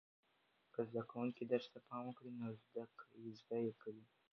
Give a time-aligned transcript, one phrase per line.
[0.73, 2.47] که زده کوونکي درس ته پام وکړي نو
[3.39, 4.05] زده یې کوي.